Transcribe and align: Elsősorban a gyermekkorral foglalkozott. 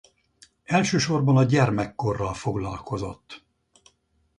Elsősorban 0.63 1.37
a 1.37 1.43
gyermekkorral 1.43 2.33
foglalkozott. 2.33 3.43